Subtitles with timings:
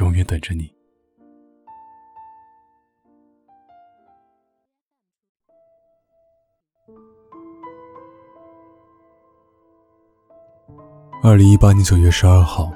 [0.00, 0.72] 永远等着你。
[11.22, 12.70] 二零一八年九月十二号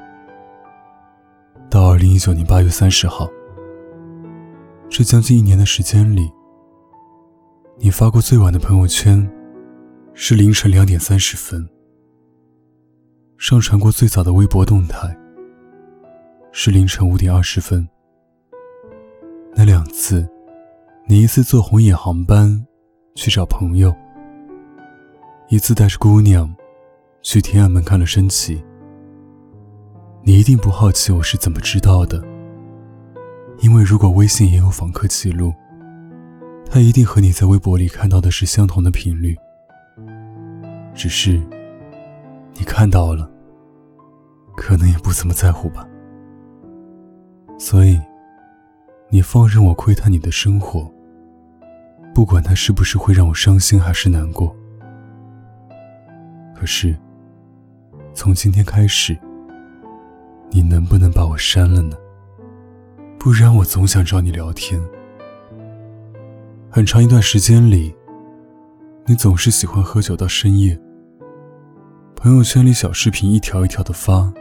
[1.69, 3.29] 到二零一九年八月三十号，
[4.89, 6.31] 这将近一年的时间里，
[7.77, 9.29] 你发过最晚的朋友圈
[10.15, 11.69] 是凌晨两点三十分，
[13.37, 15.15] 上传过最早的微博动态
[16.53, 17.89] 是凌晨五点二十分。
[19.55, 20.29] 那两次，
[21.07, 22.67] 你一次坐红眼航班
[23.15, 23.95] 去找朋友，
[25.49, 26.53] 一次带着姑娘。
[27.21, 28.63] 去天安门看了升旗。
[30.23, 32.25] 你一定不好奇我是怎么知道的，
[33.59, 35.53] 因为如果微信也有访客记录，
[36.65, 39.37] 他一定和你在微博里看到的是相同的频率。
[40.95, 41.43] 只是
[42.55, 43.29] 你看到了，
[44.57, 45.87] 可能也不怎么在乎吧。
[47.59, 48.01] 所以，
[49.11, 50.91] 你放任我窥探你的生活，
[52.15, 54.55] 不管它是不是会让我伤心还是难过。
[56.55, 56.97] 可是。
[58.15, 59.17] 从今天开始，
[60.51, 61.97] 你能不能把我删了呢？
[63.17, 64.81] 不然我总想找你聊天。
[66.69, 67.95] 很长一段时间里，
[69.07, 70.77] 你总是喜欢喝酒到深夜。
[72.17, 74.33] 朋友圈里小视频一条一条的发，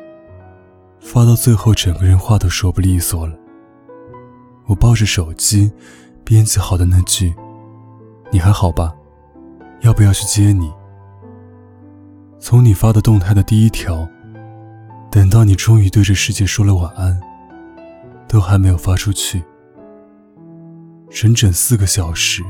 [1.00, 3.36] 发到最后整个人话都说不利索了。
[4.66, 5.72] 我抱着手机，
[6.24, 7.34] 编辑好的那句
[8.32, 8.94] “你还好吧？
[9.82, 10.72] 要不要去接你？”
[12.40, 14.08] 从你发的动态的第一条，
[15.10, 17.20] 等到你终于对着世界说了晚安，
[18.28, 19.42] 都还没有发出去。
[21.10, 22.44] 整整四个小时，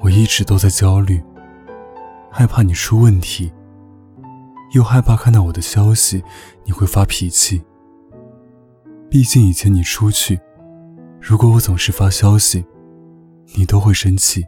[0.00, 1.22] 我一直都在焦虑，
[2.30, 3.50] 害怕你出问题，
[4.74, 6.22] 又害怕看到我的消息
[6.64, 7.62] 你会发脾气。
[9.08, 10.40] 毕竟以前你出去，
[11.20, 12.64] 如果我总是发消息，
[13.54, 14.44] 你都会生气，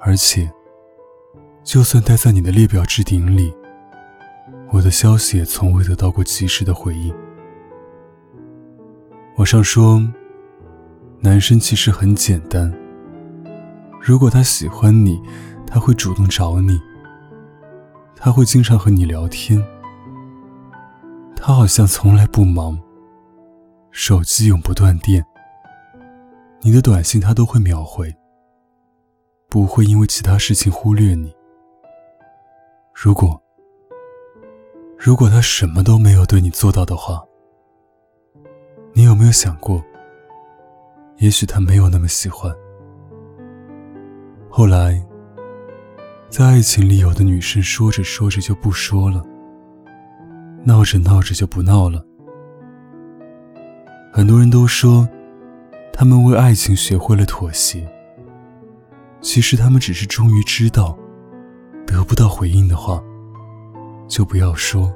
[0.00, 0.50] 而且。
[1.64, 3.54] 就算待在你的列表置顶里，
[4.72, 7.14] 我的消息也从未得到过及时的回应。
[9.36, 10.02] 网上说，
[11.20, 12.74] 男生其实很简单。
[14.00, 15.22] 如果他喜欢你，
[15.64, 16.80] 他会主动找你，
[18.24, 19.60] 他会经常和你聊天，
[21.34, 22.78] 他好像从来不忙，
[23.90, 25.26] 手机永不断电，
[26.60, 28.14] 你的短信他都会秒回，
[29.48, 31.34] 不会因为其他事情忽略你。
[32.94, 33.42] 如果，
[34.96, 37.20] 如果他什么都没有对你做到的话，
[38.92, 39.82] 你有没有想过，
[41.16, 42.54] 也许他没有那么喜欢？
[44.48, 45.04] 后来，
[46.32, 49.22] 在爱情里，有的女生说着说着就不说了，
[50.64, 52.02] 闹着闹着就不闹了。
[54.10, 55.06] 很多人都说，
[55.92, 57.86] 他们为爱情学会了妥协，
[59.20, 60.98] 其实他们只是终于知道。
[61.86, 63.02] 得不到回应的话，
[64.08, 64.90] 就不要说，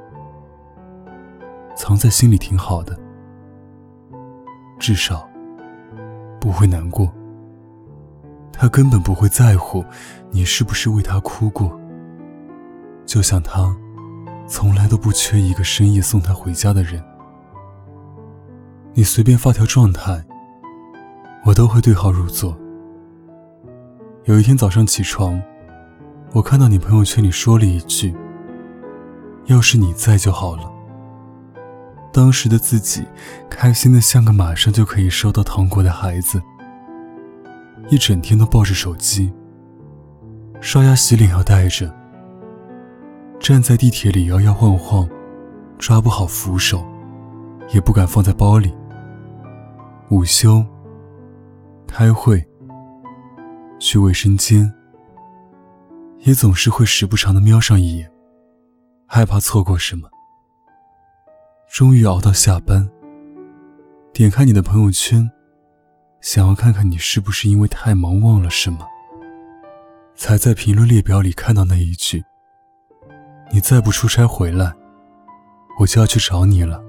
[1.75, 2.97] 藏在心里挺好的，
[4.79, 5.29] 至少
[6.41, 7.13] 不会难过。
[8.57, 9.85] 他根本不会在乎
[10.31, 11.79] 你是不是为他哭过，
[13.05, 13.75] 就像他
[14.47, 17.03] 从来都不缺一个深夜送他回家的人。
[18.93, 20.25] 你随便发条状态，
[21.45, 22.57] 我都会对号入座。
[24.25, 25.41] 有一天早上起床。
[26.33, 28.13] 我看到你朋友圈里说了一句
[29.47, 30.69] ：“要是你在就好了。”
[32.11, 33.05] 当时的自己
[33.49, 36.41] 开心的像个马上就可以收到糖果的孩子，
[37.89, 39.31] 一整天都抱着手机，
[40.59, 41.93] 刷牙洗脸要带着，
[43.39, 45.07] 站在地铁里摇摇晃晃，
[45.77, 46.85] 抓不好扶手，
[47.73, 48.75] 也不敢放在包里。
[50.09, 50.65] 午休、
[51.87, 52.45] 开会、
[53.79, 54.71] 去卫生间。
[56.21, 58.11] 也总是会时不常的瞄上一眼，
[59.05, 60.09] 害怕错过什么。
[61.69, 62.89] 终于熬到下班，
[64.11, 65.29] 点开你的朋友圈，
[66.29, 68.85] 想要看看你是不是因为太忙忘了什么，
[70.13, 72.21] 才在评论列表里看到那一句
[73.49, 74.73] ：“你再不出差回来，
[75.79, 76.83] 我就要去找你了。”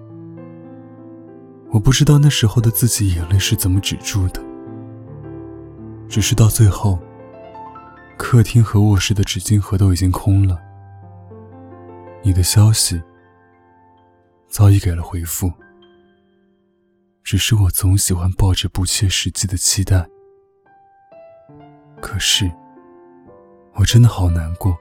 [1.70, 4.42] 我不知道那时候的自己眼泪是怎么止住的，
[6.08, 6.98] 只是到最后，
[8.16, 10.58] 客厅和卧室的纸巾盒都已经空了。
[12.24, 13.00] 你的消息
[14.48, 15.48] 早已给了回复，
[17.30, 20.08] 只是我总喜欢抱着不切实际的期待。
[22.00, 22.50] 可是，
[23.74, 24.74] 我真的好难过。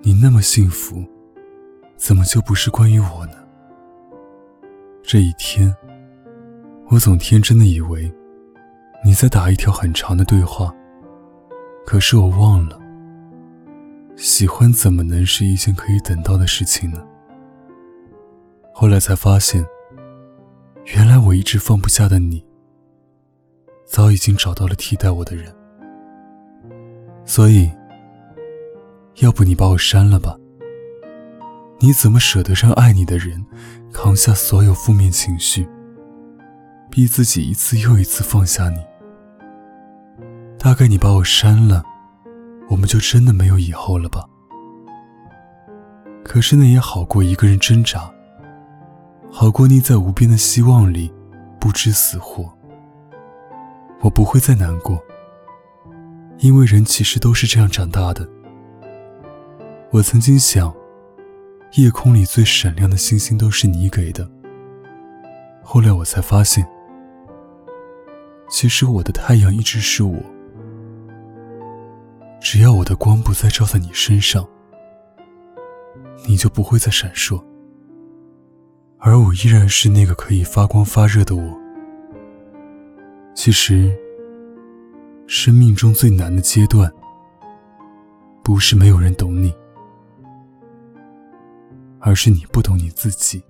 [0.00, 1.04] 你那么幸福，
[1.98, 3.34] 怎么就不是关于我呢？
[5.02, 5.76] 这一天，
[6.88, 8.10] 我总天真的以为
[9.04, 10.74] 你在打一条很长的对话，
[11.84, 12.80] 可是我忘了，
[14.16, 17.06] 喜欢怎么能是一件可以等到的事情呢？
[18.72, 19.62] 后来才发现，
[20.94, 22.42] 原来我一直放不下的你，
[23.84, 25.54] 早已经找到了替代我的人。
[27.26, 27.70] 所以，
[29.16, 30.34] 要不你把我删了吧？
[31.78, 33.44] 你怎么舍得让爱你的人
[33.92, 35.68] 扛下所有负面情绪，
[36.90, 38.78] 逼自己一次又一次放下你？
[40.58, 41.82] 大概你把我删了，
[42.70, 44.24] 我们就真的没有以后了吧？
[46.24, 48.10] 可是那也好过一个人挣扎，
[49.30, 51.12] 好过你在无边的希望里
[51.60, 52.50] 不知死活。
[54.00, 55.02] 我不会再难过。
[56.38, 58.24] 因为人其实都是这样长大的。
[59.90, 60.72] 我曾经想，
[61.72, 64.30] 夜空里最闪亮的星星都是你给的。
[65.64, 66.64] 后来我才发现，
[68.48, 70.16] 其实我的太阳一直是我。
[72.40, 74.46] 只要我的光不再照在你身上，
[76.28, 77.42] 你就不会再闪烁，
[78.98, 81.58] 而我依然是那个可以发光发热的我。
[83.34, 83.96] 其实。
[85.30, 86.90] 生命中最难的阶段，
[88.42, 89.54] 不是没有人懂你，
[91.98, 93.42] 而是你不懂你自己。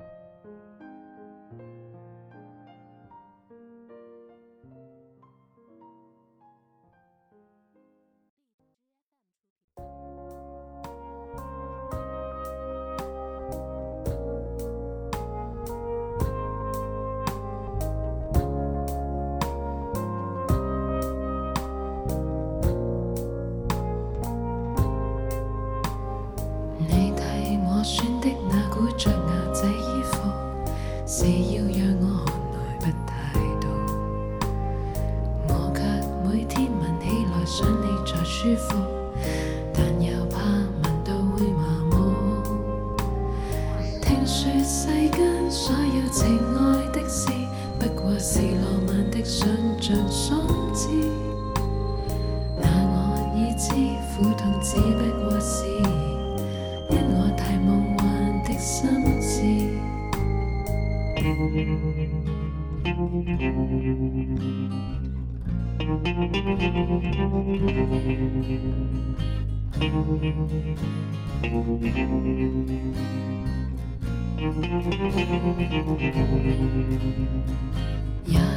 [65.89, 65.95] 也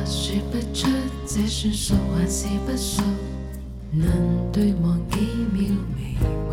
[0.06, 0.90] 说不出
[1.26, 3.02] 这算熟还是不熟，
[3.92, 5.22] 能对望几
[5.54, 5.64] 秒
[5.96, 6.18] 眉
[6.50, 6.52] 毛，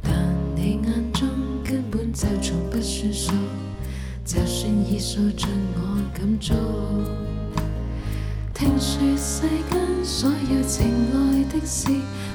[0.00, 0.14] 但
[0.56, 1.28] 你眼中
[1.62, 3.34] 根本就从不算数，
[4.24, 5.46] 就算已数尽
[9.44, 11.88] 世间所有情爱的事，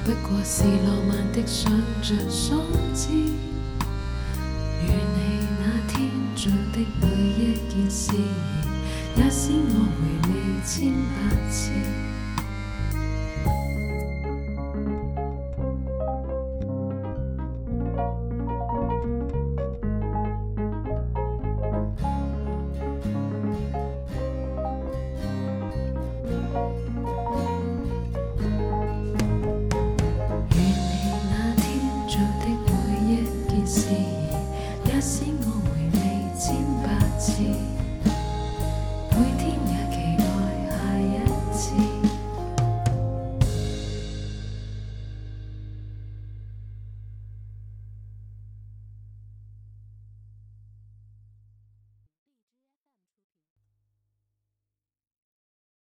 [0.04, 2.64] 不过是浪漫的想象所
[2.94, 3.08] 致。
[3.12, 5.18] 与你
[5.58, 8.12] 那天做的每一件事，
[9.16, 11.72] 也使我回味千百次。